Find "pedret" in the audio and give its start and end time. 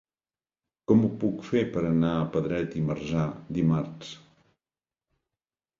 2.37-2.75